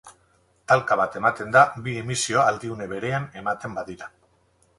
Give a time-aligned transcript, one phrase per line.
[0.71, 4.11] Talka bat ematen da bi emisio aldiune berean ematen badira.